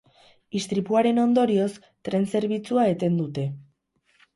Istripuaren 0.59 1.21
ondorioz, 1.25 1.69
tren 2.09 2.29
zerbitzua 2.35 2.91
eten 2.97 3.25
dute. 3.25 3.51